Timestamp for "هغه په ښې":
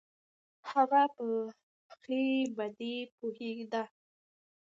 0.71-2.23